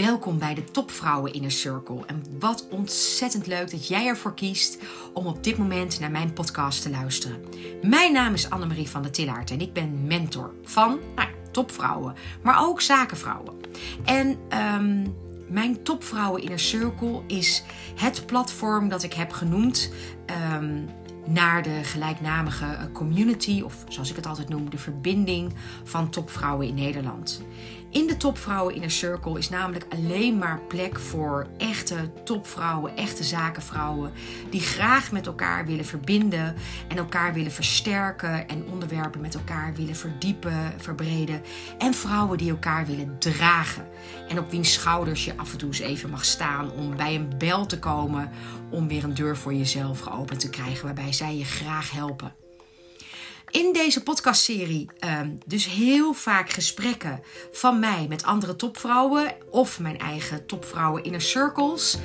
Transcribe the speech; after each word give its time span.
Welkom 0.00 0.38
bij 0.38 0.54
de 0.54 0.64
Topvrouwen 0.64 1.32
Inner 1.32 1.50
Circle. 1.50 2.06
En 2.06 2.24
wat 2.38 2.68
ontzettend 2.70 3.46
leuk 3.46 3.70
dat 3.70 3.88
jij 3.88 4.06
ervoor 4.06 4.34
kiest 4.34 4.78
om 5.12 5.26
op 5.26 5.44
dit 5.44 5.58
moment 5.58 6.00
naar 6.00 6.10
mijn 6.10 6.32
podcast 6.32 6.82
te 6.82 6.90
luisteren. 6.90 7.44
Mijn 7.82 8.12
naam 8.12 8.34
is 8.34 8.50
Annemarie 8.50 8.88
van 8.88 9.02
der 9.02 9.10
Tillaert 9.10 9.50
en 9.50 9.60
ik 9.60 9.72
ben 9.72 10.06
mentor 10.06 10.54
van 10.62 10.98
nou, 11.14 11.28
topvrouwen, 11.50 12.14
maar 12.42 12.66
ook 12.66 12.80
zakenvrouwen. 12.80 13.54
En 14.04 14.38
ehm, 14.48 15.06
mijn 15.48 15.82
Topvrouwen 15.82 16.42
Inner 16.42 16.60
Circle 16.60 17.22
is 17.26 17.62
het 17.94 18.26
platform 18.26 18.88
dat 18.88 19.02
ik 19.02 19.12
heb 19.12 19.32
genoemd. 19.32 19.92
Um, 20.54 20.88
naar 21.26 21.62
de 21.62 21.80
gelijknamige 21.82 22.90
community, 22.92 23.62
of 23.64 23.84
zoals 23.88 24.10
ik 24.10 24.16
het 24.16 24.26
altijd 24.26 24.48
noem, 24.48 24.70
de 24.70 24.78
verbinding 24.78 25.52
van 25.84 26.10
topvrouwen 26.10 26.66
in 26.66 26.74
Nederland. 26.74 27.42
In 27.90 28.06
de 28.06 28.16
Topvrouwen 28.16 28.74
Inner 28.74 28.90
Circle 28.90 29.38
is 29.38 29.48
namelijk 29.48 29.86
alleen 29.88 30.38
maar 30.38 30.60
plek 30.68 30.98
voor 30.98 31.46
echte 31.56 32.10
topvrouwen, 32.24 32.96
echte 32.96 33.24
zakenvrouwen, 33.24 34.12
die 34.50 34.60
graag 34.60 35.12
met 35.12 35.26
elkaar 35.26 35.66
willen 35.66 35.84
verbinden 35.84 36.54
en 36.88 36.96
elkaar 36.96 37.32
willen 37.32 37.52
versterken 37.52 38.48
en 38.48 38.66
onderwerpen 38.66 39.20
met 39.20 39.34
elkaar 39.34 39.74
willen 39.74 39.96
verdiepen, 39.96 40.74
verbreden. 40.76 41.42
En 41.78 41.94
vrouwen 41.94 42.38
die 42.38 42.50
elkaar 42.50 42.86
willen 42.86 43.18
dragen 43.18 43.88
en 44.28 44.38
op 44.38 44.50
wiens 44.50 44.72
schouders 44.72 45.24
je 45.24 45.36
af 45.36 45.52
en 45.52 45.58
toe 45.58 45.68
eens 45.68 45.78
even 45.78 46.10
mag 46.10 46.24
staan 46.24 46.70
om 46.70 46.96
bij 46.96 47.14
een 47.14 47.32
bel 47.38 47.66
te 47.66 47.78
komen 47.78 48.30
om 48.70 48.88
weer 48.88 49.04
een 49.04 49.14
deur 49.14 49.36
voor 49.36 49.54
jezelf 49.54 50.00
geopend 50.00 50.40
te 50.40 50.50
krijgen 50.50 50.84
waarbij 50.84 51.12
zij 51.12 51.36
je 51.36 51.44
graag 51.44 51.90
helpen. 51.90 52.49
In 53.50 53.72
deze 53.72 54.02
podcastserie 54.02 54.88
um, 55.20 55.38
dus 55.46 55.66
heel 55.66 56.12
vaak 56.12 56.50
gesprekken 56.50 57.20
van 57.52 57.78
mij 57.78 58.06
met 58.08 58.24
andere 58.24 58.56
topvrouwen 58.56 59.34
of 59.50 59.80
mijn 59.80 59.98
eigen 59.98 60.46
topvrouwen 60.46 61.04
inner 61.04 61.20
circles. 61.20 61.98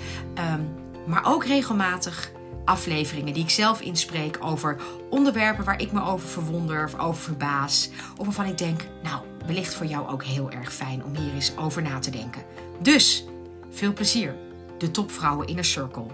Um, 0.53 0.73
maar 1.07 1.25
ook 1.25 1.45
regelmatig 1.45 2.31
afleveringen 2.65 3.33
die 3.33 3.43
ik 3.43 3.49
zelf 3.49 3.81
inspreek 3.81 4.37
over 4.39 4.77
onderwerpen 5.09 5.65
waar 5.65 5.81
ik 5.81 5.91
me 5.91 6.02
over 6.02 6.29
verwonder 6.29 6.85
of 6.85 6.99
over 6.99 7.21
verbaas. 7.21 7.89
Of 8.17 8.25
waarvan 8.25 8.45
ik 8.45 8.57
denk, 8.57 8.81
nou, 9.03 9.23
wellicht 9.45 9.75
voor 9.75 9.85
jou 9.85 10.07
ook 10.07 10.23
heel 10.23 10.52
erg 10.52 10.73
fijn 10.73 11.03
om 11.03 11.15
hier 11.15 11.33
eens 11.33 11.57
over 11.57 11.81
na 11.81 11.99
te 11.99 12.11
denken. 12.11 12.43
Dus, 12.81 13.25
veel 13.69 13.93
plezier. 13.93 14.35
De 14.77 14.91
Topvrouwen 14.91 15.47
Inner 15.47 15.65
Circle. 15.65 16.05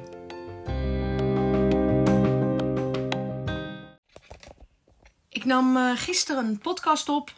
Ik 5.42 5.48
nam 5.48 5.78
uh, 5.78 5.92
gisteren 5.96 6.46
een 6.46 6.58
podcast 6.58 7.10
op. 7.10 7.34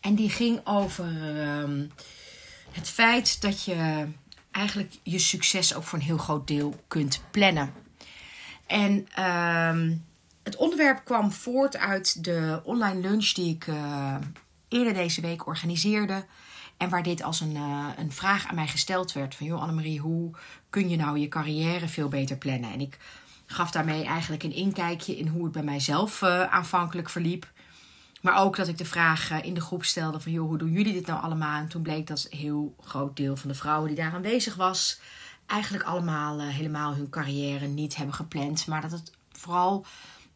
En 0.00 0.14
die 0.14 0.30
ging 0.30 0.66
over 0.66 1.06
uh, 1.06 1.86
het 2.70 2.88
feit 2.88 3.40
dat 3.40 3.64
je 3.64 4.08
eigenlijk 4.50 4.94
je 5.02 5.18
succes 5.18 5.74
ook 5.74 5.82
voor 5.82 5.98
een 5.98 6.04
heel 6.04 6.18
groot 6.18 6.46
deel 6.46 6.84
kunt 6.86 7.20
plannen. 7.30 7.72
En 8.66 9.08
uh, 9.18 9.96
het 10.42 10.56
onderwerp 10.56 11.04
kwam 11.04 11.32
voort 11.32 11.76
uit 11.76 12.24
de 12.24 12.60
online 12.64 13.00
lunch 13.00 13.32
die 13.32 13.54
ik 13.54 13.66
uh, 13.66 14.16
eerder 14.68 14.94
deze 14.94 15.20
week 15.20 15.46
organiseerde. 15.46 16.24
En 16.76 16.88
waar 16.88 17.02
dit 17.02 17.22
als 17.22 17.40
een, 17.40 17.54
uh, 17.54 17.88
een 17.96 18.12
vraag 18.12 18.46
aan 18.46 18.54
mij 18.54 18.68
gesteld 18.68 19.12
werd: 19.12 19.34
van 19.34 19.46
joh, 19.46 19.60
Annemarie, 19.60 20.00
hoe 20.00 20.30
kun 20.70 20.88
je 20.88 20.96
nou 20.96 21.18
je 21.18 21.28
carrière 21.28 21.88
veel 21.88 22.08
beter 22.08 22.36
plannen? 22.36 22.72
En 22.72 22.80
ik 22.80 22.98
gaf 23.50 23.70
daarmee 23.70 24.04
eigenlijk 24.04 24.42
een 24.42 24.54
inkijkje 24.54 25.16
in 25.16 25.28
hoe 25.28 25.44
het 25.44 25.52
bij 25.52 25.62
mijzelf 25.62 26.22
uh, 26.22 26.42
aanvankelijk 26.42 27.08
verliep. 27.08 27.50
Maar 28.20 28.36
ook 28.40 28.56
dat 28.56 28.68
ik 28.68 28.78
de 28.78 28.84
vraag 28.84 29.42
in 29.42 29.54
de 29.54 29.60
groep 29.60 29.84
stelde 29.84 30.20
van... 30.20 30.32
joh, 30.32 30.46
hoe 30.48 30.58
doen 30.58 30.72
jullie 30.72 30.92
dit 30.92 31.06
nou 31.06 31.22
allemaal? 31.22 31.60
En 31.60 31.68
toen 31.68 31.82
bleek 31.82 32.06
dat 32.06 32.26
een 32.30 32.38
heel 32.38 32.74
groot 32.80 33.16
deel 33.16 33.36
van 33.36 33.48
de 33.48 33.54
vrouwen 33.54 33.88
die 33.88 33.96
daar 33.96 34.12
aanwezig 34.12 34.54
was... 34.54 35.00
eigenlijk 35.46 35.84
allemaal 35.84 36.40
uh, 36.40 36.48
helemaal 36.48 36.94
hun 36.94 37.10
carrière 37.10 37.66
niet 37.66 37.96
hebben 37.96 38.14
gepland. 38.14 38.66
Maar 38.66 38.80
dat 38.80 38.90
het 38.90 39.12
vooral 39.32 39.86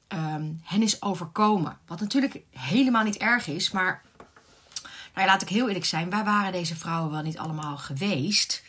um, 0.09 0.61
hen 0.63 0.83
is 0.83 1.03
overkomen. 1.03 1.79
Wat 1.87 2.01
natuurlijk 2.01 2.41
helemaal 2.51 3.05
niet 3.05 3.17
erg 3.17 3.47
is, 3.47 3.71
maar... 3.71 4.03
Nou 5.15 5.27
ja, 5.27 5.33
laat 5.33 5.43
ik 5.43 5.49
heel 5.49 5.67
eerlijk 5.67 5.85
zijn. 5.85 6.11
Waar 6.11 6.25
waren 6.25 6.53
deze 6.53 6.77
vrouwen 6.77 7.11
wel 7.11 7.23
niet 7.23 7.39
allemaal 7.39 7.77
geweest... 7.77 8.63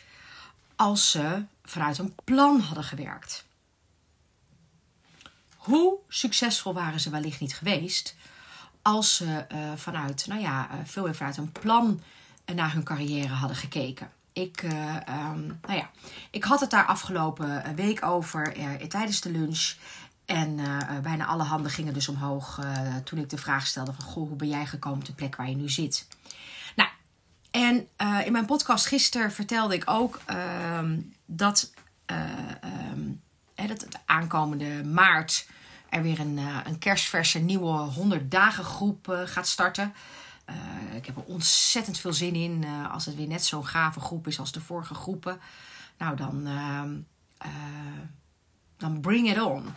als 0.76 1.10
ze 1.10 1.44
vanuit 1.64 1.98
een 1.98 2.14
plan 2.24 2.60
hadden 2.60 2.84
gewerkt? 2.84 3.44
Hoe 5.64 5.98
succesvol 6.08 6.74
waren 6.74 7.00
ze 7.00 7.10
wellicht 7.10 7.40
niet 7.40 7.54
geweest 7.54 8.14
als 8.84 9.16
ze 9.16 9.24
uh, 9.24 9.58
vanuit, 9.76 10.26
nou 10.26 10.40
ja, 10.40 10.68
uh, 10.70 10.78
veel 10.84 11.02
meer 11.02 11.14
vanuit 11.14 11.36
een 11.36 11.52
plan 11.52 12.00
naar 12.54 12.72
hun 12.72 12.84
carrière 12.84 13.32
hadden 13.32 13.56
gekeken. 13.56 14.10
Ik, 14.32 14.62
uh, 14.62 14.96
um, 15.08 15.58
nou 15.62 15.78
ja, 15.78 15.90
ik 16.30 16.44
had 16.44 16.60
het 16.60 16.70
daar 16.70 16.86
afgelopen 16.86 17.74
week 17.74 18.04
over 18.04 18.52
tijdens 18.88 19.20
de 19.20 19.30
lunch. 19.30 19.74
En 20.24 20.60
bijna 21.02 21.26
alle 21.26 21.42
handen 21.42 21.70
gingen 21.70 21.94
dus 21.94 22.08
omhoog 22.08 22.60
toen 23.04 23.18
ik 23.18 23.30
de 23.30 23.38
vraag 23.38 23.66
stelde 23.66 23.92
van... 23.92 24.04
Goh, 24.04 24.28
hoe 24.28 24.36
ben 24.36 24.48
jij 24.48 24.66
gekomen 24.66 24.98
op 24.98 25.04
de 25.04 25.12
plek 25.12 25.36
waar 25.36 25.48
je 25.48 25.56
nu 25.56 25.68
zit? 25.68 26.08
Nou, 26.76 26.88
en 27.50 27.88
in 28.24 28.32
mijn 28.32 28.46
podcast 28.46 28.86
gisteren 28.86 29.32
vertelde 29.32 29.74
ik 29.74 29.82
ook 29.86 30.20
ehm, 30.24 31.00
dat, 31.26 31.72
dat 33.80 33.92
het 33.92 34.02
aankomende 34.04 34.84
maart 34.84 35.46
er 35.94 36.02
weer 36.02 36.20
een, 36.20 36.38
uh, 36.38 36.58
een 36.64 36.78
kerstverse 36.78 37.38
nieuwe 37.38 37.70
100 37.70 38.30
dagen 38.30 38.64
groep 38.64 39.08
uh, 39.08 39.20
gaat 39.24 39.48
starten. 39.48 39.94
Uh, 40.50 40.96
ik 40.96 41.06
heb 41.06 41.16
er 41.16 41.22
ontzettend 41.22 41.98
veel 41.98 42.12
zin 42.12 42.34
in. 42.34 42.64
als 42.90 43.06
het 43.06 43.14
weer 43.14 43.26
net 43.26 43.44
zo'n 43.44 43.66
gave 43.66 44.00
groep 44.00 44.26
is 44.26 44.38
als 44.38 44.52
de 44.52 44.60
vorige 44.60 44.94
groepen. 44.94 45.40
Nou, 45.98 46.16
dan, 46.16 46.46
ehm, 46.46 46.92
dan 48.76 49.00
bring 49.00 49.30
it 49.30 49.40
on. 49.40 49.74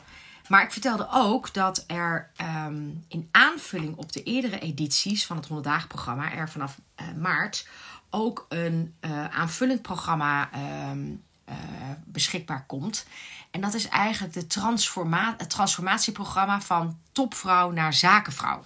Maar 0.48 0.64
ik 0.64 0.72
vertelde 0.72 1.08
ook 1.12 1.54
dat 1.54 1.84
er 1.88 2.32
um, 2.66 3.06
in 3.08 3.30
aanvulling 3.32 3.96
op 3.96 4.12
de 4.12 4.24
eerdere 4.24 4.60
edities 4.60 5.26
van 5.26 5.36
het 5.36 5.48
100 5.48 5.70
dagen 5.70 5.88
programma, 5.88 6.34
er 6.34 6.50
vanaf 6.50 6.80
maart 7.18 7.68
ook 8.10 8.46
een 8.50 8.96
aanvullend 9.32 9.82
programma 9.82 10.50
um, 10.92 11.24
beschikbaar 12.06 12.66
komt. 12.66 13.06
En 13.52 13.62
dat 13.62 13.74
is 13.74 13.88
eigenlijk 13.88 14.34
de 14.34 14.48
transforma 14.48 15.36
het 15.38 15.50
transformatieprogramma 15.50 16.62
van 16.62 17.00
topvrouw 17.12 17.72
naar 17.72 17.94
zakenvrouw. 17.94 18.64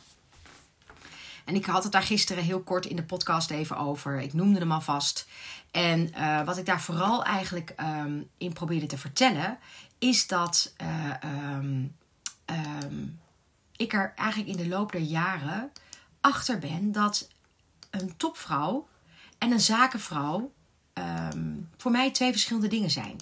En 1.45 1.55
ik 1.55 1.65
had 1.65 1.83
het 1.83 1.91
daar 1.91 2.03
gisteren 2.03 2.43
heel 2.43 2.61
kort 2.61 2.85
in 2.85 2.95
de 2.95 3.03
podcast 3.03 3.49
even 3.49 3.77
over. 3.77 4.19
Ik 4.19 4.33
noemde 4.33 4.59
hem 4.59 4.71
alvast. 4.71 5.27
En 5.71 6.11
uh, 6.17 6.43
wat 6.43 6.57
ik 6.57 6.65
daar 6.65 6.81
vooral 6.81 7.23
eigenlijk 7.23 7.73
um, 7.79 8.29
in 8.37 8.53
probeerde 8.53 8.85
te 8.85 8.97
vertellen, 8.97 9.57
is 9.99 10.27
dat 10.27 10.73
uh, 10.81 11.13
um, 11.55 11.95
um, 12.45 13.19
ik 13.75 13.93
er 13.93 14.13
eigenlijk 14.15 14.49
in 14.49 14.57
de 14.57 14.67
loop 14.67 14.91
der 14.91 15.01
jaren 15.01 15.71
achter 16.21 16.59
ben 16.59 16.91
dat 16.91 17.27
een 17.89 18.17
topvrouw 18.17 18.87
en 19.37 19.51
een 19.51 19.59
zakenvrouw 19.59 20.51
voor 21.77 21.91
mij 21.91 22.11
twee 22.11 22.31
verschillende 22.31 22.67
dingen 22.67 22.91
zijn 22.91 23.17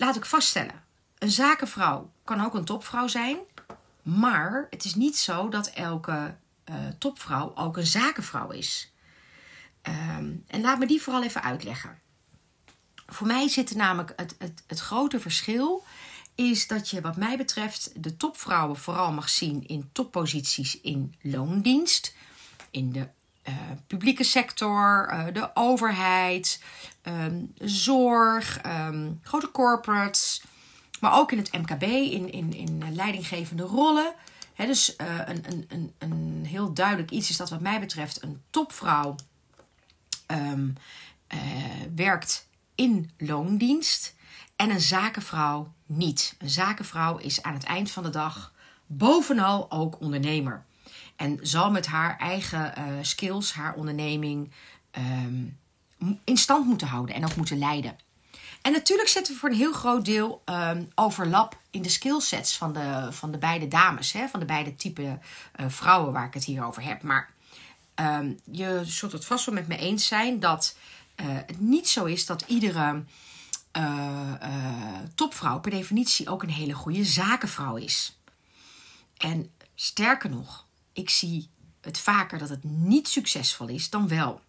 laat 0.00 0.16
ik 0.16 0.24
vaststellen: 0.24 0.84
een 1.18 1.30
zakenvrouw 1.30 2.10
kan 2.24 2.44
ook 2.44 2.54
een 2.54 2.64
topvrouw 2.64 3.06
zijn. 3.06 3.38
Maar 4.02 4.66
het 4.70 4.84
is 4.84 4.94
niet 4.94 5.16
zo 5.16 5.48
dat 5.48 5.66
elke 5.66 6.36
uh, 6.64 6.76
topvrouw 6.98 7.52
ook 7.54 7.76
een 7.76 7.86
zakenvrouw 7.86 8.50
is. 8.50 8.92
Um, 9.82 10.44
en 10.46 10.60
laat 10.60 10.78
me 10.78 10.86
die 10.86 11.02
vooral 11.02 11.22
even 11.22 11.42
uitleggen. 11.42 11.98
Voor 13.06 13.26
mij 13.26 13.48
zit 13.48 13.70
er 13.70 13.76
namelijk 13.76 14.12
het, 14.16 14.34
het, 14.38 14.62
het 14.66 14.80
grote 14.80 15.20
verschil. 15.20 15.84
Is 16.34 16.66
dat 16.66 16.88
je, 16.88 17.00
wat 17.00 17.16
mij 17.16 17.36
betreft, 17.36 18.02
de 18.02 18.16
topvrouwen 18.16 18.76
vooral 18.76 19.12
mag 19.12 19.28
zien 19.28 19.66
in 19.66 19.88
topposities 19.92 20.80
in 20.80 21.14
loondienst. 21.20 22.14
In 22.70 22.92
de 22.92 23.08
uh, 23.50 23.76
publieke 23.86 24.24
sector, 24.24 25.10
uh, 25.12 25.24
de 25.32 25.50
overheid, 25.54 26.62
um, 27.02 27.52
zorg, 27.58 28.60
um, 28.66 29.20
grote 29.22 29.50
corporates, 29.50 30.42
maar 31.00 31.18
ook 31.18 31.32
in 31.32 31.38
het 31.38 31.52
MKB, 31.52 31.82
in, 31.82 32.32
in, 32.32 32.52
in 32.52 32.94
leidinggevende 32.94 33.62
rollen. 33.62 34.14
Dus 34.56 34.94
uh, 34.96 35.18
een, 35.24 35.44
een, 35.48 35.64
een, 35.68 35.94
een 35.98 36.44
heel 36.46 36.72
duidelijk 36.72 37.10
iets 37.10 37.30
is 37.30 37.36
dat 37.36 37.50
wat 37.50 37.60
mij 37.60 37.80
betreft 37.80 38.22
een 38.22 38.42
topvrouw 38.50 39.14
um, 40.26 40.74
werkt 41.94 42.48
in 42.74 43.10
loondienst 43.18 44.14
en 44.56 44.70
een 44.70 44.80
zakenvrouw 44.80 45.72
niet. 45.86 46.34
Een 46.38 46.50
zakenvrouw 46.50 47.16
is 47.16 47.42
aan 47.42 47.54
het 47.54 47.64
eind 47.64 47.90
van 47.90 48.02
de 48.02 48.10
dag 48.10 48.52
bovenal 48.86 49.70
ook 49.70 50.00
ondernemer. 50.00 50.64
En 51.20 51.38
zal 51.42 51.70
met 51.70 51.86
haar 51.86 52.18
eigen 52.18 52.74
uh, 52.78 52.84
skills, 53.02 53.52
haar 53.52 53.74
onderneming 53.74 54.50
um, 54.98 55.58
in 56.24 56.36
stand 56.36 56.66
moeten 56.66 56.86
houden 56.86 57.14
en 57.14 57.24
ook 57.24 57.36
moeten 57.36 57.58
leiden. 57.58 57.98
En 58.62 58.72
natuurlijk 58.72 59.08
zitten 59.08 59.32
we 59.32 59.38
voor 59.38 59.48
een 59.48 59.56
heel 59.56 59.72
groot 59.72 60.04
deel 60.04 60.42
um, 60.44 60.88
overlap 60.94 61.58
in 61.70 61.82
de 61.82 61.88
skillsets 61.88 62.56
van 62.56 62.72
de, 62.72 63.08
van 63.10 63.30
de 63.30 63.38
beide 63.38 63.68
dames, 63.68 64.12
hè, 64.12 64.28
van 64.28 64.40
de 64.40 64.46
beide 64.46 64.76
type 64.76 65.02
uh, 65.02 65.66
vrouwen 65.68 66.12
waar 66.12 66.26
ik 66.26 66.34
het 66.34 66.44
hier 66.44 66.64
over 66.64 66.82
heb. 66.82 67.02
Maar 67.02 67.30
um, 67.94 68.40
je 68.44 68.80
zult 68.84 69.12
het 69.12 69.24
vast 69.24 69.46
wel 69.46 69.54
met 69.54 69.68
me 69.68 69.76
eens 69.76 70.06
zijn 70.06 70.40
dat 70.40 70.76
het 71.22 71.60
niet 71.60 71.88
zo 71.88 72.04
is 72.04 72.26
dat 72.26 72.44
iedere 72.46 73.04
topvrouw 75.14 75.60
per 75.60 75.70
definitie 75.70 76.28
ook 76.28 76.42
een 76.42 76.50
hele 76.50 76.74
goede 76.74 77.04
zakenvrouw 77.04 77.76
is. 77.76 78.18
En 79.16 79.50
sterker 79.74 80.30
nog, 80.30 80.68
ik 80.92 81.10
zie 81.10 81.48
het 81.80 81.98
vaker 81.98 82.38
dat 82.38 82.48
het 82.48 82.64
niet 82.64 83.08
succesvol 83.08 83.68
is 83.68 83.90
dan 83.90 84.08
wel. 84.08 84.40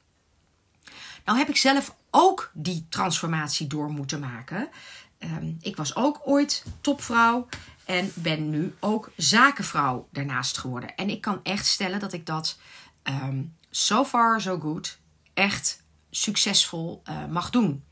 Nou 1.26 1.38
heb 1.38 1.50
ik 1.50 1.58
zelf 1.58 1.96
ook 2.10 2.52
die 2.54 2.86
transformatie 2.90 3.68
door 3.68 3.90
moeten 3.90 4.20
maken. 4.20 4.70
Ehm, 5.18 5.54
ik 5.62 5.76
was 5.76 5.96
ook 5.96 6.22
ooit 6.24 6.66
topvrouw 6.82 7.48
en 7.86 8.12
ben 8.14 8.50
nu 8.50 8.76
ook 8.80 9.12
zakenvrouw 9.16 10.08
daarnaast 10.12 10.58
geworden. 10.58 10.96
En 10.96 11.10
ik 11.10 11.22
kan 11.22 11.40
echt 11.44 11.66
stellen 11.66 12.00
dat 12.00 12.14
ik 12.14 12.26
dat 12.26 12.60
um, 13.04 13.56
so 13.70 14.06
far 14.06 14.42
so 14.42 14.60
good 14.60 15.00
echt 15.34 15.84
succesvol 16.10 17.02
uh, 17.10 17.26
mag 17.26 17.50
doen. 17.50 17.84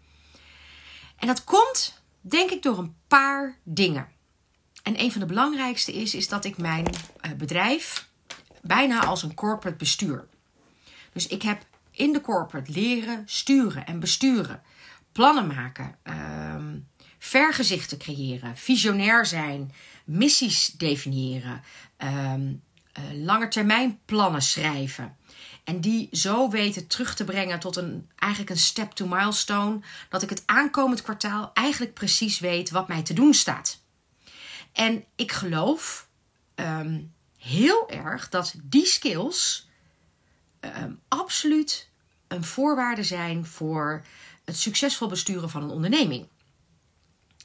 En 1.16 1.28
dat 1.28 1.44
komt, 1.44 2.02
denk 2.22 2.50
ik, 2.50 2.64
door 2.64 2.78
een 2.78 2.96
paar 3.08 3.58
dingen. 3.64 4.08
En 4.84 5.00
een 5.00 5.12
van 5.12 5.22
de 5.22 5.28
belangrijkste 5.28 5.94
is, 5.94 6.16
is 6.16 6.28
dat 6.28 6.46
ik 6.46 6.58
mijn 6.58 6.86
uh, 7.22 7.32
bedrijf 7.34 8.09
bijna 8.62 9.06
als 9.06 9.24
een 9.24 9.34
corporate 9.34 9.78
bestuur. 9.78 10.28
Dus 11.14 11.28
ik 11.28 11.42
heb 11.42 11.66
in 11.92 12.14
de 12.14 12.22
corporate 12.22 12.72
leren 12.72 13.24
sturen 13.26 13.86
en 13.86 14.00
besturen, 14.00 14.62
plannen 15.12 15.48
maken, 15.48 15.96
uh, 16.04 16.56
vergezichten 17.18 17.98
creëren, 17.98 18.58
visionair 18.58 19.26
zijn, 19.26 19.72
missies 20.06 20.66
definiëren, 20.66 21.64
uh, 22.04 22.34
lange 23.14 23.48
termijn 23.48 24.00
plannen 24.06 24.42
schrijven. 24.42 25.18
En 25.64 25.82
die 25.82 26.08
zo 26.12 26.50
weten 26.50 26.88
terug 26.88 27.16
te 27.16 27.24
brengen 27.24 27.60
tot 27.60 27.76
een, 27.76 28.10
eigenlijk 28.16 28.52
een 28.52 28.58
step 28.58 28.92
to 28.92 29.08
milestone. 29.08 29.80
Dat 30.10 30.22
ik 30.22 30.30
het 30.30 30.44
aankomend 30.46 31.02
kwartaal 31.02 31.52
eigenlijk 31.54 31.94
precies 31.94 32.40
weet 32.40 32.70
wat 32.70 32.88
mij 32.88 33.02
te 33.02 33.14
doen 33.14 33.34
staat. 33.34 33.82
En 34.72 35.04
ik 35.16 35.32
geloof 35.32 36.08
um, 36.56 37.14
heel 37.40 37.90
erg 37.90 38.30
dat 38.30 38.54
die 38.64 38.86
skills 38.86 39.68
um, 40.62 41.00
absoluut 41.08 41.90
een 42.28 42.44
voorwaarde 42.44 43.04
zijn 43.04 43.46
voor 43.46 44.06
het 44.46 44.58
succesvol 44.58 45.08
besturen 45.08 45.50
van 45.50 45.64
een 45.64 45.70
onderneming. 45.70 46.28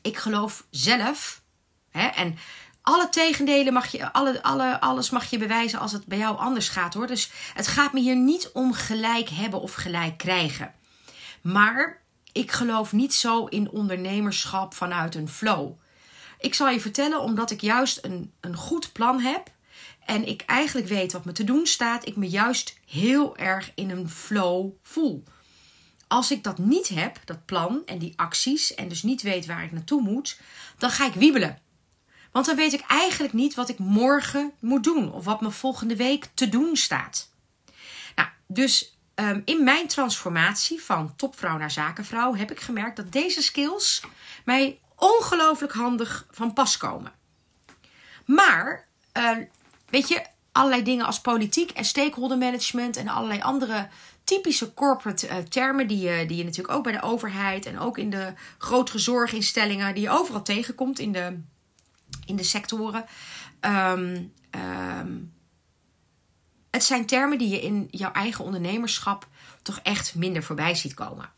Ik 0.02 0.16
geloof 0.16 0.66
zelf, 0.70 1.42
hè, 1.90 2.06
en 2.06 2.38
alle 2.82 3.08
tegendelen 3.08 3.72
mag 3.72 3.86
je, 3.86 4.12
alle, 4.12 4.42
alle, 4.42 4.80
alles 4.80 5.10
mag 5.10 5.30
je 5.30 5.38
bewijzen 5.38 5.78
als 5.78 5.92
het 5.92 6.06
bij 6.06 6.18
jou 6.18 6.38
anders 6.38 6.68
gaat 6.68 6.94
hoor. 6.94 7.06
Dus 7.06 7.30
het 7.54 7.66
gaat 7.66 7.92
me 7.92 8.00
hier 8.00 8.16
niet 8.16 8.50
om 8.52 8.72
gelijk 8.72 9.28
hebben 9.28 9.60
of 9.60 9.74
gelijk 9.74 10.18
krijgen. 10.18 10.74
Maar 11.40 12.02
ik 12.32 12.52
geloof 12.52 12.92
niet 12.92 13.14
zo 13.14 13.46
in 13.46 13.70
ondernemerschap 13.70 14.74
vanuit 14.74 15.14
een 15.14 15.28
flow. 15.28 15.72
Ik 16.38 16.54
zal 16.54 16.68
je 16.68 16.80
vertellen, 16.80 17.20
omdat 17.20 17.50
ik 17.50 17.60
juist 17.60 17.98
een, 18.02 18.32
een 18.40 18.56
goed 18.56 18.92
plan 18.92 19.20
heb 19.20 19.52
en 20.04 20.26
ik 20.26 20.42
eigenlijk 20.46 20.88
weet 20.88 21.12
wat 21.12 21.24
me 21.24 21.32
te 21.32 21.44
doen 21.44 21.66
staat, 21.66 22.06
ik 22.06 22.16
me 22.16 22.28
juist 22.28 22.78
heel 22.86 23.36
erg 23.36 23.72
in 23.74 23.90
een 23.90 24.08
flow 24.08 24.70
voel. 24.82 25.24
Als 26.08 26.30
ik 26.30 26.42
dat 26.42 26.58
niet 26.58 26.88
heb, 26.88 27.20
dat 27.24 27.44
plan 27.44 27.82
en 27.86 27.98
die 27.98 28.12
acties, 28.16 28.74
en 28.74 28.88
dus 28.88 29.02
niet 29.02 29.22
weet 29.22 29.46
waar 29.46 29.64
ik 29.64 29.72
naartoe 29.72 30.02
moet, 30.02 30.40
dan 30.78 30.90
ga 30.90 31.06
ik 31.06 31.14
wiebelen. 31.14 31.58
Want 32.32 32.46
dan 32.46 32.56
weet 32.56 32.72
ik 32.72 32.84
eigenlijk 32.86 33.32
niet 33.32 33.54
wat 33.54 33.68
ik 33.68 33.78
morgen 33.78 34.52
moet 34.58 34.84
doen 34.84 35.12
of 35.12 35.24
wat 35.24 35.40
me 35.40 35.50
volgende 35.50 35.96
week 35.96 36.28
te 36.34 36.48
doen 36.48 36.76
staat. 36.76 37.30
Nou, 38.14 38.28
dus 38.46 38.98
um, 39.14 39.42
in 39.44 39.64
mijn 39.64 39.86
transformatie 39.86 40.82
van 40.82 41.16
topvrouw 41.16 41.56
naar 41.56 41.70
zakenvrouw 41.70 42.34
heb 42.34 42.50
ik 42.50 42.60
gemerkt 42.60 42.96
dat 42.96 43.12
deze 43.12 43.42
skills 43.42 44.02
mij 44.44 44.80
ongelooflijk 44.96 45.72
handig 45.72 46.26
van 46.30 46.52
pas 46.52 46.76
komen. 46.76 47.12
Maar 48.24 48.86
uh, 49.18 49.38
Weet 49.94 50.08
je, 50.08 50.22
allerlei 50.52 50.82
dingen 50.82 51.06
als 51.06 51.20
politiek 51.20 51.70
en 51.70 51.84
stakeholder 51.84 52.38
management 52.38 52.96
en 52.96 53.08
allerlei 53.08 53.40
andere 53.40 53.88
typische 54.24 54.74
corporate 54.74 55.28
uh, 55.28 55.36
termen 55.36 55.86
die 55.86 55.98
je, 55.98 56.26
die 56.26 56.36
je 56.36 56.44
natuurlijk 56.44 56.74
ook 56.74 56.82
bij 56.82 56.92
de 56.92 57.02
overheid 57.02 57.66
en 57.66 57.78
ook 57.78 57.98
in 57.98 58.10
de 58.10 58.32
grotere 58.58 58.98
zorginstellingen, 58.98 59.94
die 59.94 60.02
je 60.02 60.10
overal 60.10 60.42
tegenkomt 60.42 60.98
in 60.98 61.12
de, 61.12 61.40
in 62.26 62.36
de 62.36 62.42
sectoren. 62.42 63.04
Um, 63.60 64.32
um, 64.50 65.32
het 66.70 66.84
zijn 66.84 67.06
termen 67.06 67.38
die 67.38 67.48
je 67.48 67.60
in 67.60 67.88
jouw 67.90 68.12
eigen 68.12 68.44
ondernemerschap 68.44 69.28
toch 69.62 69.80
echt 69.82 70.14
minder 70.14 70.42
voorbij 70.42 70.74
ziet 70.74 70.94
komen. 70.94 71.30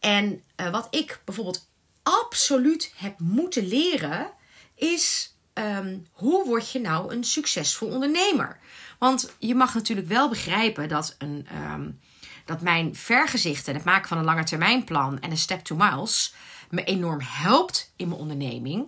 En 0.00 0.42
uh, 0.56 0.70
wat 0.70 0.86
ik 0.90 1.20
bijvoorbeeld 1.24 1.68
absoluut 2.02 2.92
heb 2.96 3.18
moeten 3.18 3.66
leren, 3.66 4.32
is 4.74 5.34
Ehm, 5.60 5.98
hoe 6.12 6.44
word 6.46 6.70
je 6.70 6.80
nou 6.80 7.14
een 7.14 7.24
succesvol 7.24 7.88
ondernemer? 7.88 8.58
Want 8.98 9.34
je 9.38 9.54
mag 9.54 9.74
natuurlijk 9.74 10.08
wel 10.08 10.28
begrijpen 10.28 10.88
dat, 10.88 11.14
een, 11.18 11.46
um, 11.72 12.00
dat 12.44 12.60
mijn 12.60 12.94
vergezicht 12.94 13.68
en 13.68 13.74
het 13.74 13.84
maken 13.84 14.08
van 14.08 14.18
een 14.18 14.24
lange 14.24 14.44
termijnplan 14.44 15.20
en 15.20 15.30
een 15.30 15.38
step 15.38 15.60
to 15.60 15.76
miles 15.76 16.34
me 16.70 16.84
enorm 16.84 17.20
helpt 17.22 17.92
in 17.96 18.08
mijn 18.08 18.20
onderneming. 18.20 18.86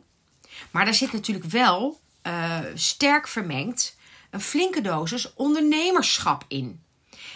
Maar 0.70 0.84
daar 0.84 0.94
zit 0.94 1.12
natuurlijk 1.12 1.46
wel 1.46 2.00
uh, 2.26 2.58
sterk 2.74 3.28
vermengd 3.28 3.96
een 4.30 4.40
flinke 4.40 4.80
dosis 4.80 5.34
ondernemerschap 5.34 6.44
in. 6.48 6.82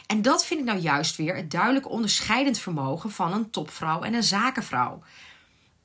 En 0.07 0.23
dat 0.23 0.47
vind 0.47 0.61
ik 0.61 0.67
nou 0.67 0.79
juist 0.79 1.17
weer 1.17 1.37
het 1.37 1.51
duidelijk 1.51 1.91
onderscheidend 1.91 2.59
vermogen 2.59 3.11
van 3.11 3.33
een 3.33 3.51
topvrouw 3.51 4.03
en 4.03 4.15
een 4.15 4.23
zakenvrouw. 4.23 5.03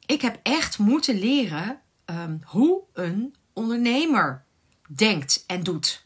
Ik 0.06 0.22
heb 0.22 0.40
echt 0.44 0.78
moeten 0.78 1.20
leren 1.20 1.82
um, 2.06 2.42
hoe 2.46 2.82
een 2.94 3.36
ondernemer 3.54 4.44
denkt 4.88 5.44
en 5.48 5.64
doet. 5.64 6.06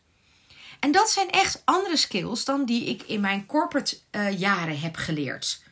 En 0.79 0.91
dat 0.91 1.09
zijn 1.09 1.29
echt 1.29 1.61
andere 1.65 1.97
skills 1.97 2.45
dan 2.45 2.65
die 2.65 2.85
ik 2.85 3.03
in 3.03 3.21
mijn 3.21 3.45
corporate 3.45 3.97
uh, 4.11 4.39
jaren 4.39 4.79
heb 4.79 4.95
geleerd. 4.95 5.63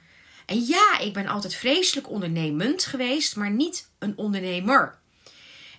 En 0.46 0.66
ja, 0.66 1.00
ik 1.00 1.14
ben 1.14 1.28
altijd 1.28 1.56
vreselijk 1.56 2.10
ondernemend 2.10 2.86
geweest, 2.86 3.36
maar 3.36 3.52
niet 3.52 3.90
een 4.00 4.18
ondernemer. 4.18 4.98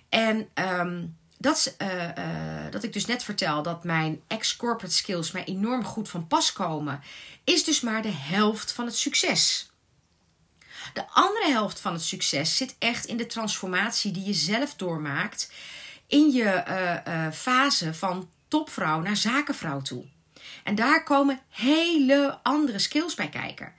En 0.09 0.49
um, 0.53 1.17
dat, 1.37 1.75
uh, 1.77 2.03
uh, 2.03 2.71
dat 2.71 2.83
ik 2.83 2.93
dus 2.93 3.05
net 3.05 3.23
vertel 3.23 3.63
dat 3.63 3.83
mijn 3.83 4.21
ex-corporate 4.27 4.95
skills 4.95 5.31
mij 5.31 5.43
enorm 5.43 5.83
goed 5.83 6.09
van 6.09 6.27
pas 6.27 6.53
komen, 6.53 7.01
is 7.43 7.63
dus 7.63 7.81
maar 7.81 8.01
de 8.01 8.13
helft 8.13 8.71
van 8.71 8.85
het 8.85 8.97
succes. 8.97 9.69
De 10.93 11.09
andere 11.09 11.51
helft 11.51 11.79
van 11.79 11.93
het 11.93 12.03
succes 12.03 12.57
zit 12.57 12.75
echt 12.79 13.05
in 13.05 13.17
de 13.17 13.25
transformatie 13.25 14.11
die 14.11 14.23
je 14.23 14.33
zelf 14.33 14.75
doormaakt 14.75 15.51
in 16.07 16.31
je 16.31 16.63
uh, 17.07 17.31
fase 17.31 17.93
van 17.93 18.29
topvrouw 18.47 19.01
naar 19.01 19.15
zakenvrouw 19.15 19.81
toe. 19.81 20.05
En 20.63 20.75
daar 20.75 21.03
komen 21.03 21.39
hele 21.49 22.39
andere 22.43 22.79
skills 22.79 23.15
bij 23.15 23.29
kijken. 23.29 23.73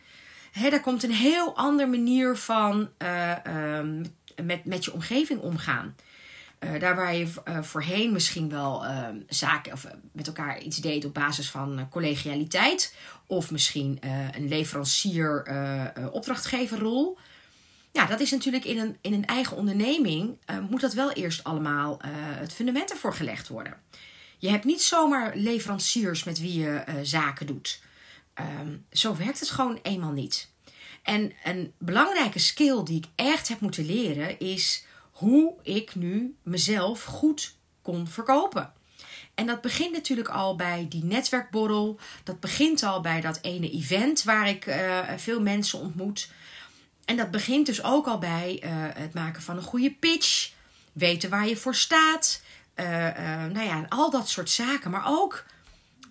He, 0.53 0.71
daar 0.71 0.81
komt 0.81 1.03
een 1.03 1.13
heel 1.13 1.57
andere 1.57 1.89
manier 1.89 2.37
van 2.37 2.89
uh, 2.99 3.35
met, 4.43 4.65
met 4.65 4.85
je 4.85 4.93
omgeving 4.93 5.41
omgaan. 5.41 5.97
Uh, 6.61 6.81
daar 6.81 6.97
waar 6.97 7.15
je 7.15 7.29
voorheen 7.63 8.13
misschien 8.13 8.49
wel 8.49 8.85
uh, 8.85 9.09
zaken 9.29 9.73
of 9.73 9.87
met 10.13 10.27
elkaar 10.27 10.61
iets 10.61 10.77
deed 10.77 11.05
op 11.05 11.15
basis 11.15 11.51
van 11.51 11.89
collegialiteit, 11.91 12.95
of 13.27 13.51
misschien 13.51 13.99
een 14.31 14.49
leverancier-opdrachtgeverrol, 14.49 17.19
ja, 17.97 18.07
dat 18.07 18.21
is 18.21 18.31
natuurlijk 18.31 18.65
in 18.65 18.79
een, 18.79 18.97
in 19.01 19.13
een 19.13 19.27
eigen 19.27 19.57
onderneming, 19.57 20.39
uh, 20.51 20.59
moet 20.71 20.81
dat 20.81 20.93
wel 20.93 21.13
eerst 21.13 21.45
allemaal 21.45 21.99
uh, 22.05 22.11
het 22.13 22.53
fundament 22.53 22.91
ervoor 22.91 23.15
gelegd 23.15 23.49
worden. 23.49 23.81
Je 24.39 24.49
hebt 24.49 24.65
niet 24.65 24.83
zomaar 24.83 25.37
leveranciers 25.37 26.25
met 26.25 26.39
wie 26.39 26.61
je 26.61 26.85
uh, 26.89 26.95
zaken 27.03 27.47
doet. 27.47 27.83
Um, 28.61 28.87
zo 28.91 29.17
werkt 29.17 29.41
het 29.41 29.51
gewoon 29.51 29.79
eenmaal 29.83 30.13
niet. 30.13 30.51
En 31.03 31.33
een 31.45 31.73
belangrijke 31.79 32.39
skill 32.39 32.83
die 32.83 32.97
ik 32.97 33.07
echt 33.15 33.49
heb 33.49 33.61
moeten 33.61 33.87
leren 33.87 34.39
is 34.39 34.85
hoe 35.11 35.55
ik 35.63 35.95
nu 35.95 36.37
mezelf 36.43 37.03
goed 37.03 37.57
kon 37.83 38.09
verkopen. 38.09 38.73
En 39.35 39.47
dat 39.47 39.61
begint 39.61 39.93
natuurlijk 39.93 40.29
al 40.29 40.57
bij 40.57 40.87
die 40.89 41.05
netwerkborrel. 41.05 41.99
Dat 42.25 42.41
begint 42.41 42.83
al 42.83 43.01
bij 43.01 43.21
dat 43.21 43.39
ene 43.43 43.71
event 43.71 44.23
waar 44.23 44.49
ik 44.49 44.77
veel 45.17 45.41
mensen 45.41 45.79
ontmoet. 45.79 46.31
En 47.07 47.17
dat 47.17 47.31
begint 47.31 47.67
dus 47.67 47.83
ook 47.83 48.07
al 48.07 48.19
bij 48.19 48.63
uh, 48.65 48.71
het 48.73 49.15
maken 49.15 49.43
van 49.43 49.57
een 49.57 49.63
goede 49.63 49.93
pitch, 49.93 50.53
weten 50.93 51.31
waar 51.31 51.49
je 51.49 51.57
voor 51.57 51.75
staat, 51.75 52.43
uh, 52.77 52.85
uh, 52.87 53.45
nou 53.45 53.63
ja, 53.63 53.87
al 53.89 54.11
dat 54.11 54.29
soort 54.29 54.51
zaken. 54.51 54.91
Maar 54.91 55.05
ook 55.07 55.45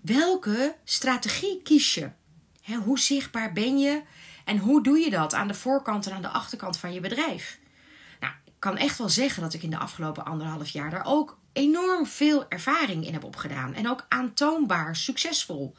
welke 0.01 0.75
strategie 0.83 1.61
kies 1.61 1.93
je? 1.93 2.09
Hè, 2.61 2.75
hoe 2.75 2.99
zichtbaar 2.99 3.53
ben 3.53 3.77
je 3.77 4.01
en 4.45 4.57
hoe 4.57 4.83
doe 4.83 4.99
je 4.99 5.09
dat 5.09 5.33
aan 5.33 5.47
de 5.47 5.53
voorkant 5.53 6.07
en 6.07 6.13
aan 6.13 6.21
de 6.21 6.27
achterkant 6.27 6.77
van 6.77 6.93
je 6.93 6.99
bedrijf? 6.99 7.59
Nou, 8.19 8.33
ik 8.45 8.53
kan 8.59 8.77
echt 8.77 8.97
wel 8.97 9.09
zeggen 9.09 9.41
dat 9.41 9.53
ik 9.53 9.63
in 9.63 9.69
de 9.69 9.77
afgelopen 9.77 10.25
anderhalf 10.25 10.69
jaar 10.69 10.89
daar 10.89 11.05
ook 11.05 11.37
enorm 11.55 12.05
veel 12.05 12.45
ervaring 12.49 13.07
in 13.07 13.13
heb 13.13 13.23
opgedaan. 13.23 13.73
En 13.73 13.89
ook 13.89 14.05
aantoonbaar 14.09 14.95
succesvol. 14.95 15.75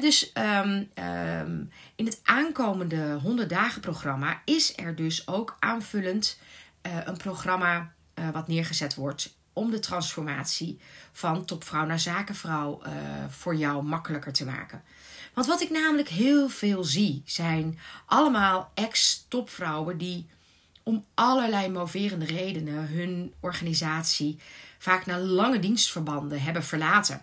dus 0.00 0.32
ehm, 0.32 0.84
ehm, 0.94 1.62
in 1.94 2.04
het 2.04 2.20
aankomende 2.24 3.18
100 3.22 3.48
dagen 3.48 3.80
programma 3.80 4.42
is 4.44 4.76
er 4.76 4.94
dus 4.94 5.28
ook 5.28 5.56
aanvullend 5.58 6.38
uh, 6.86 6.92
een 7.04 7.16
programma 7.16 7.92
uh, 8.14 8.30
wat 8.30 8.48
neergezet 8.48 8.94
wordt 8.94 9.36
om 9.52 9.70
de 9.70 9.78
transformatie 9.78 10.78
van 11.12 11.44
topvrouw 11.44 11.86
naar 11.86 11.98
zakenvrouw 11.98 12.82
uh, 12.86 12.92
voor 13.28 13.54
jou 13.54 13.82
makkelijker 13.82 14.32
te 14.32 14.44
maken. 14.44 14.82
Want 15.34 15.46
wat 15.46 15.60
ik 15.60 15.70
namelijk 15.70 16.08
heel 16.08 16.48
veel 16.48 16.84
zie, 16.84 17.22
zijn 17.24 17.78
allemaal 18.06 18.70
ex-topvrouwen 18.74 19.98
die 19.98 20.26
om 20.88 21.04
allerlei 21.14 21.68
moverende 21.68 22.24
redenen 22.24 22.88
hun 22.88 23.34
organisatie 23.40 24.38
vaak 24.78 25.06
na 25.06 25.18
lange 25.18 25.58
dienstverbanden 25.58 26.42
hebben 26.42 26.64
verlaten. 26.64 27.22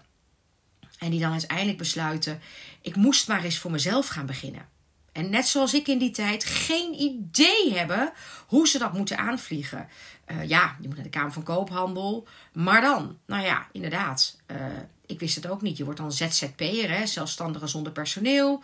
En 0.98 1.10
die 1.10 1.20
dan 1.20 1.32
uiteindelijk 1.32 1.78
besluiten: 1.78 2.42
ik 2.82 2.96
moest 2.96 3.28
maar 3.28 3.44
eens 3.44 3.58
voor 3.58 3.72
mezelf 3.72 4.08
gaan 4.08 4.26
beginnen. 4.26 4.68
En 5.12 5.30
net 5.30 5.48
zoals 5.48 5.74
ik 5.74 5.88
in 5.88 5.98
die 5.98 6.12
tijd 6.12 6.44
geen 6.44 6.94
idee 6.94 7.74
hebben 7.74 8.12
hoe 8.48 8.68
ze 8.68 8.78
dat 8.78 8.94
moeten 8.94 9.18
aanvliegen. 9.18 9.88
Uh, 10.28 10.48
ja, 10.48 10.78
je 10.82 10.88
moet 10.88 10.96
naar 10.96 11.04
de 11.04 11.10
Kamer 11.10 11.32
van 11.32 11.44
Koophandel. 11.44 12.28
Maar 12.54 12.82
dan, 12.82 13.18
nou 13.26 13.44
ja, 13.44 13.68
inderdaad. 13.72 14.40
Uh, 14.52 14.58
ik 15.06 15.20
wist 15.20 15.36
het 15.36 15.48
ook 15.48 15.62
niet. 15.62 15.78
Je 15.78 15.84
wordt 15.84 16.00
dan 16.00 16.12
ZZP'er, 16.12 17.08
zelfstandige 17.08 17.68
zonder 17.68 17.92
personeel. 17.92 18.64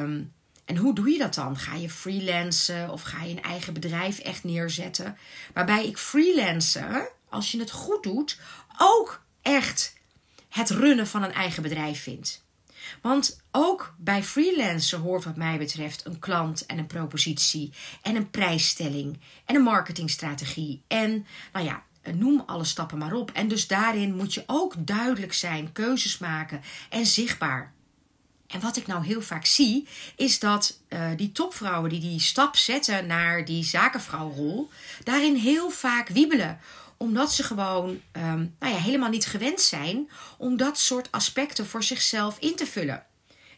Um, 0.00 0.32
en 0.64 0.76
hoe 0.76 0.94
doe 0.94 1.10
je 1.10 1.18
dat 1.18 1.34
dan? 1.34 1.56
Ga 1.56 1.74
je 1.74 1.90
freelancen 1.90 2.90
of 2.90 3.02
ga 3.02 3.22
je 3.22 3.30
een 3.30 3.42
eigen 3.42 3.72
bedrijf 3.72 4.18
echt 4.18 4.44
neerzetten? 4.44 5.16
Waarbij 5.52 5.86
ik 5.86 5.98
freelancen, 5.98 7.08
als 7.28 7.50
je 7.50 7.58
het 7.58 7.70
goed 7.70 8.02
doet, 8.02 8.38
ook 8.78 9.22
echt 9.42 9.94
het 10.48 10.70
runnen 10.70 11.06
van 11.06 11.22
een 11.22 11.32
eigen 11.32 11.62
bedrijf 11.62 12.02
vind. 12.02 12.42
Want 13.00 13.40
ook 13.50 13.94
bij 13.98 14.22
freelancen 14.22 15.00
hoort 15.00 15.24
wat 15.24 15.36
mij 15.36 15.58
betreft 15.58 16.06
een 16.06 16.18
klant 16.18 16.66
en 16.66 16.78
een 16.78 16.86
propositie 16.86 17.72
en 18.02 18.16
een 18.16 18.30
prijsstelling 18.30 19.18
en 19.44 19.54
een 19.54 19.62
marketingstrategie 19.62 20.82
en 20.86 21.26
nou 21.52 21.64
ja, 21.64 21.82
noem 22.12 22.42
alle 22.46 22.64
stappen 22.64 22.98
maar 22.98 23.12
op. 23.12 23.30
En 23.30 23.48
dus 23.48 23.66
daarin 23.66 24.16
moet 24.16 24.34
je 24.34 24.44
ook 24.46 24.74
duidelijk 24.78 25.32
zijn, 25.32 25.72
keuzes 25.72 26.18
maken 26.18 26.60
en 26.90 27.06
zichtbaar. 27.06 27.73
En 28.46 28.60
wat 28.60 28.76
ik 28.76 28.86
nou 28.86 29.04
heel 29.04 29.22
vaak 29.22 29.44
zie, 29.46 29.88
is 30.16 30.38
dat 30.38 30.80
uh, 30.88 31.10
die 31.16 31.32
topvrouwen 31.32 31.90
die 31.90 32.00
die 32.00 32.20
stap 32.20 32.56
zetten 32.56 33.06
naar 33.06 33.44
die 33.44 33.64
zakenvrouwrol, 33.64 34.70
daarin 35.04 35.34
heel 35.34 35.70
vaak 35.70 36.08
wiebelen 36.08 36.60
omdat 36.96 37.32
ze 37.32 37.42
gewoon 37.42 37.88
um, 37.88 38.54
nou 38.58 38.72
ja, 38.72 38.78
helemaal 38.78 39.08
niet 39.08 39.26
gewend 39.26 39.60
zijn 39.60 40.10
om 40.38 40.56
dat 40.56 40.78
soort 40.78 41.08
aspecten 41.10 41.66
voor 41.66 41.82
zichzelf 41.82 42.38
in 42.38 42.56
te 42.56 42.66
vullen. 42.66 43.06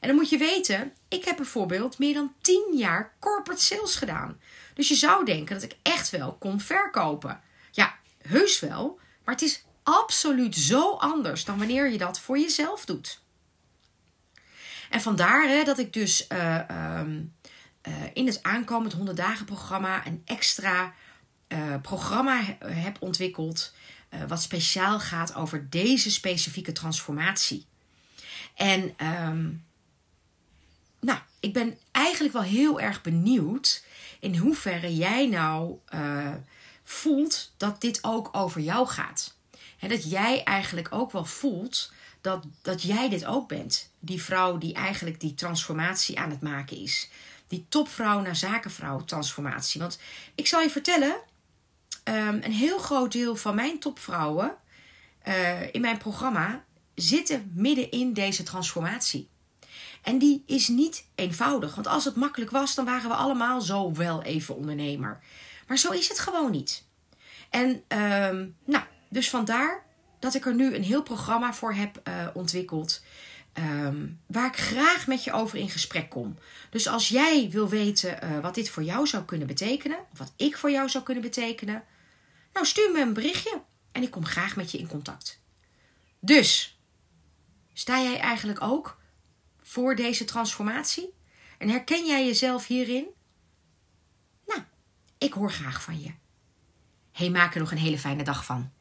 En 0.01 0.09
dan 0.09 0.15
moet 0.15 0.31
je 0.31 0.39
weten, 0.39 0.93
ik 1.09 1.25
heb 1.25 1.37
bijvoorbeeld 1.37 1.99
meer 1.99 2.15
dan 2.15 2.33
10 2.41 2.73
jaar 2.77 3.15
corporate 3.21 3.63
sales 3.63 3.95
gedaan. 3.95 4.41
Dus 4.75 4.89
je 4.89 4.95
zou 4.95 5.25
denken 5.25 5.55
dat 5.55 5.63
ik 5.63 5.77
echt 5.83 6.11
wel 6.11 6.33
kon 6.33 6.61
verkopen. 6.61 7.41
Ja, 7.71 7.97
heus 8.23 8.61
wel, 8.61 8.99
maar 9.25 9.35
het 9.35 9.45
is 9.45 9.65
absoluut 9.83 10.57
zo 10.57 10.91
anders 10.91 11.45
dan 11.45 11.59
wanneer 11.59 11.91
je 11.91 11.99
dat 11.99 12.21
voor 12.21 12.39
jezelf 12.39 12.85
doet. 12.85 13.21
En 14.91 15.01
vandaar 15.01 15.49
hè, 15.49 15.65
dat 15.65 15.79
ik 15.79 15.93
dus 15.93 16.27
uh, 16.33 16.61
um, 16.99 17.35
uh, 17.89 17.95
in 18.13 18.27
het 18.27 18.43
aankomend 18.43 18.93
100 18.93 19.17
dagen 19.17 19.47
programma 19.47 20.07
een 20.07 20.23
extra 20.25 20.95
uh, 21.49 21.59
programma 21.83 22.43
heb 22.65 22.97
ontwikkeld. 23.01 23.75
wat 24.29 24.43
speciaal 24.43 25.01
gaat 25.01 25.35
over 25.35 25.71
deze 25.71 26.11
specifieke 26.11 26.73
transformatie. 26.73 27.67
En 28.55 28.95
um, 29.07 29.65
nou, 31.01 31.19
ik 31.41 31.53
ben 31.53 31.79
eigenlijk 31.93 32.33
wel 32.33 32.43
heel 32.43 32.81
erg 32.81 33.03
benieuwd 33.03 33.85
in 34.21 34.37
hoeverre 34.37 34.97
jij 34.97 35.27
nou 35.27 35.79
voelt 36.83 37.53
dat 37.57 37.81
dit 37.81 38.05
ook 38.05 38.29
over 38.33 38.61
jou 38.61 38.87
gaat. 38.87 39.36
Dat 39.81 40.11
jij 40.11 40.43
eigenlijk 40.43 40.89
ook 40.91 41.13
wel 41.13 41.25
voelt 41.25 41.93
dat, 42.21 42.45
dat 42.63 42.83
jij 42.83 43.09
dit 43.09 43.25
ook 43.25 43.49
bent. 43.49 43.93
Die 44.01 44.23
vrouw 44.23 44.59
die 44.59 44.75
eigenlijk 44.75 45.21
die 45.21 45.35
transformatie 45.35 46.19
aan 46.19 46.31
het 46.31 46.41
maken 46.41 46.77
is. 46.77 47.09
Die 47.49 47.67
topvrouw 47.69 48.21
naar 48.21 48.37
zakenvrouw 48.37 49.05
transformatie. 49.05 49.81
Want 49.81 49.99
ik 50.35 50.47
zal 50.47 50.61
je 50.61 50.71
vertellen, 50.71 51.17
um, 52.05 52.43
een 52.43 52.53
heel 52.53 52.79
groot 52.79 53.13
deel 53.13 53.37
van 53.37 53.55
mijn 53.55 53.79
topvrouwen 53.79 54.57
uh, 55.29 55.75
in 55.75 55.81
mijn 55.81 55.99
programma 55.99 56.65
zitten 56.95 57.51
midden 57.55 57.91
in 57.91 58.13
deze 58.13 58.43
transformatie. 58.43 59.29
En 60.03 60.19
die 60.19 60.43
is 60.47 60.69
niet 60.69 61.07
eenvoudig. 61.15 61.75
Want 61.75 61.87
als 61.87 62.05
het 62.05 62.17
makkelijk 62.17 62.51
was, 62.51 62.75
dan 62.75 62.85
waren 62.85 63.11
we 63.11 63.17
allemaal 63.17 63.61
zo 63.61 63.93
wel 63.93 64.23
even 64.23 64.57
ondernemer. 64.57 65.21
Maar 65.67 65.79
zo 65.79 65.91
is 65.91 66.09
het 66.09 66.19
gewoon 66.19 66.51
niet. 66.51 66.85
En 67.51 67.69
um, 67.69 68.57
nou, 68.65 68.85
dus 69.09 69.31
vandaar 69.31 69.85
dat 70.19 70.35
ik 70.35 70.47
er 70.47 70.55
nu 70.55 70.75
een 70.75 70.85
heel 70.85 71.03
programma 71.03 71.55
voor 71.55 71.75
heb 71.75 72.01
uh, 72.09 72.27
ontwikkeld. 72.35 73.05
Um, 73.59 74.21
waar 74.27 74.47
ik 74.47 74.57
graag 74.57 75.07
met 75.07 75.25
je 75.25 75.33
over 75.33 75.59
in 75.59 75.71
gesprek 75.71 76.11
kom. 76.11 76.39
Dus 76.71 76.89
als 76.89 77.09
jij 77.09 77.49
wil 77.51 77.69
weten 77.69 78.25
uh, 78.25 78.39
wat 78.39 78.55
dit 78.55 78.69
voor 78.71 78.83
jou 78.83 79.07
zou 79.07 79.25
kunnen 79.25 79.47
betekenen, 79.47 79.99
of 80.13 80.19
wat 80.19 80.33
ik 80.37 80.57
voor 80.57 80.71
jou 80.71 80.89
zou 80.89 81.05
kunnen 81.05 81.23
betekenen, 81.23 81.85
nou 82.53 82.67
stuur 82.67 82.93
me 82.93 83.01
een 83.01 83.13
berichtje 83.13 83.63
en 83.93 84.03
ik 84.03 84.11
kom 84.11 84.25
graag 84.25 84.57
met 84.57 84.71
je 84.71 84.79
in 84.79 84.89
contact. 84.89 85.41
Dus, 86.21 86.81
sta 87.73 88.01
jij 88.01 88.19
eigenlijk 88.19 88.63
ook 88.63 89.01
voor 89.63 89.97
deze 89.97 90.25
transformatie? 90.25 91.15
En 91.59 91.69
herken 91.69 92.07
jij 92.07 92.27
jezelf 92.27 92.67
hierin? 92.67 93.07
Nou, 94.47 94.61
ik 95.19 95.33
hoor 95.33 95.51
graag 95.51 95.83
van 95.83 96.01
je. 96.01 96.13
Hey, 97.13 97.31
maak 97.31 97.55
er 97.55 97.61
nog 97.61 97.71
een 97.71 97.79
hele 97.79 97.99
fijne 97.99 98.23
dag 98.23 98.45
van. 98.45 98.73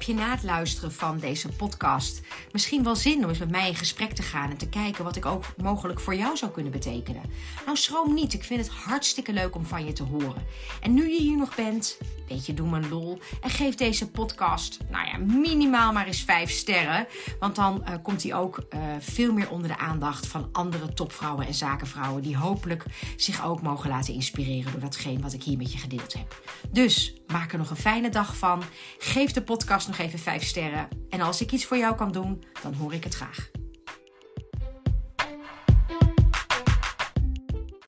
Heb 0.00 0.08
je 0.08 0.14
na 0.14 0.30
het 0.30 0.42
luisteren 0.42 0.92
van 0.92 1.18
deze 1.18 1.48
podcast 1.48 2.20
misschien 2.52 2.82
wel 2.82 2.96
zin 2.96 3.22
om 3.22 3.28
eens 3.28 3.38
met 3.38 3.50
mij 3.50 3.68
in 3.68 3.74
gesprek 3.74 4.12
te 4.12 4.22
gaan 4.22 4.50
en 4.50 4.56
te 4.56 4.68
kijken 4.68 5.04
wat 5.04 5.16
ik 5.16 5.26
ook 5.26 5.44
mogelijk 5.56 6.00
voor 6.00 6.14
jou 6.14 6.36
zou 6.36 6.50
kunnen 6.50 6.72
betekenen? 6.72 7.22
Nou, 7.64 7.76
schroom 7.76 8.14
niet. 8.14 8.32
Ik 8.32 8.44
vind 8.44 8.60
het 8.60 8.70
hartstikke 8.70 9.32
leuk 9.32 9.54
om 9.54 9.66
van 9.66 9.84
je 9.84 9.92
te 9.92 10.02
horen. 10.02 10.46
En 10.80 10.94
nu 10.94 11.10
je 11.10 11.20
hier 11.20 11.36
nog 11.36 11.54
bent, 11.54 11.98
weet 12.28 12.46
je, 12.46 12.54
doe 12.54 12.68
me 12.68 12.76
een 12.76 12.88
lol 12.88 13.18
en 13.40 13.50
geef 13.50 13.74
deze 13.74 14.10
podcast, 14.10 14.78
nou 14.90 15.06
ja, 15.06 15.16
minimaal 15.16 15.92
maar 15.92 16.06
eens 16.06 16.22
vijf 16.22 16.50
sterren. 16.50 17.06
Want 17.38 17.56
dan 17.56 17.84
uh, 17.88 17.94
komt 18.02 18.22
hij 18.22 18.34
ook 18.34 18.58
uh, 18.58 18.80
veel 18.98 19.32
meer 19.32 19.50
onder 19.50 19.68
de 19.68 19.78
aandacht 19.78 20.26
van 20.26 20.48
andere 20.52 20.92
topvrouwen 20.92 21.46
en 21.46 21.54
zakenvrouwen 21.54 22.22
die 22.22 22.36
hopelijk 22.36 22.84
zich 23.16 23.44
ook 23.44 23.62
mogen 23.62 23.90
laten 23.90 24.14
inspireren 24.14 24.72
door 24.72 24.80
datgene 24.80 25.22
wat 25.22 25.32
ik 25.32 25.42
hier 25.42 25.56
met 25.56 25.72
je 25.72 25.78
gedeeld 25.78 26.12
heb. 26.12 26.42
Dus 26.70 27.14
maak 27.26 27.52
er 27.52 27.58
nog 27.58 27.70
een 27.70 27.76
fijne 27.76 28.08
dag 28.08 28.36
van. 28.36 28.62
Geef 28.98 29.32
de 29.32 29.42
podcast 29.42 29.88
nog 29.90 29.98
even 29.98 30.18
5 30.18 30.44
sterren. 30.44 30.88
En 31.08 31.20
als 31.20 31.40
ik 31.40 31.52
iets 31.52 31.64
voor 31.64 31.76
jou 31.76 31.96
kan 31.96 32.12
doen, 32.12 32.42
dan 32.62 32.74
hoor 32.74 32.94
ik 32.94 33.04
het 33.04 33.14
graag. 33.14 33.50